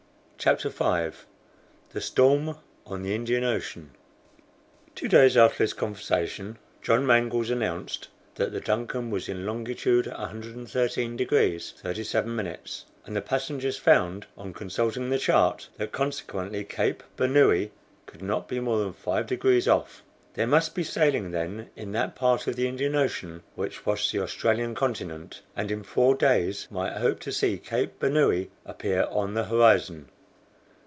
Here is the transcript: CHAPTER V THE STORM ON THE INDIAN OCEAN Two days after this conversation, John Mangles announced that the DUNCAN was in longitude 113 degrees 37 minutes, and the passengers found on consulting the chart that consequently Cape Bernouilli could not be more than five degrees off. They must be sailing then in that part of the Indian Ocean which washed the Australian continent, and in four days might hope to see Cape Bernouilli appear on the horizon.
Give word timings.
CHAPTER 0.43 0.69
V 0.69 1.17
THE 1.91 2.01
STORM 2.01 2.57
ON 2.87 3.03
THE 3.03 3.13
INDIAN 3.13 3.43
OCEAN 3.43 3.91
Two 4.95 5.07
days 5.07 5.37
after 5.37 5.59
this 5.63 5.73
conversation, 5.73 6.57
John 6.81 7.05
Mangles 7.05 7.51
announced 7.51 8.07
that 8.33 8.51
the 8.51 8.59
DUNCAN 8.59 9.11
was 9.11 9.29
in 9.29 9.45
longitude 9.45 10.07
113 10.07 11.15
degrees 11.15 11.75
37 11.77 12.35
minutes, 12.35 12.85
and 13.05 13.15
the 13.15 13.21
passengers 13.21 13.77
found 13.77 14.25
on 14.35 14.51
consulting 14.51 15.11
the 15.11 15.19
chart 15.19 15.69
that 15.77 15.91
consequently 15.91 16.63
Cape 16.63 17.03
Bernouilli 17.17 17.69
could 18.07 18.23
not 18.23 18.47
be 18.47 18.59
more 18.59 18.79
than 18.79 18.93
five 18.93 19.27
degrees 19.27 19.67
off. 19.67 20.01
They 20.33 20.47
must 20.47 20.73
be 20.73 20.81
sailing 20.83 21.29
then 21.29 21.69
in 21.75 21.91
that 21.91 22.15
part 22.15 22.47
of 22.47 22.55
the 22.55 22.67
Indian 22.67 22.95
Ocean 22.95 23.43
which 23.53 23.85
washed 23.85 24.11
the 24.11 24.23
Australian 24.23 24.73
continent, 24.73 25.43
and 25.55 25.69
in 25.69 25.83
four 25.83 26.15
days 26.15 26.67
might 26.71 26.93
hope 26.93 27.19
to 27.19 27.31
see 27.31 27.59
Cape 27.59 27.99
Bernouilli 27.99 28.49
appear 28.65 29.05
on 29.11 29.35
the 29.35 29.43
horizon. 29.45 30.09